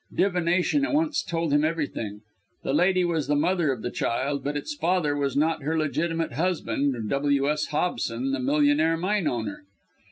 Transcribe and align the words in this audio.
Divination 0.15 0.83
at 0.83 0.93
once 0.95 1.21
told 1.21 1.53
him 1.53 1.63
everything 1.63 2.21
the 2.63 2.73
lady 2.73 3.05
was 3.05 3.27
the 3.27 3.35
mother 3.35 3.71
of 3.71 3.83
the 3.83 3.91
child, 3.91 4.43
but 4.43 4.57
its 4.57 4.73
father 4.73 5.15
was 5.15 5.37
not 5.37 5.61
her 5.61 5.77
legitimate 5.77 6.31
husband, 6.33 7.07
W.S. 7.07 7.67
Hobson, 7.67 8.31
the 8.31 8.39
millionaire 8.39 8.97
mine 8.97 9.27
owner. 9.27 9.63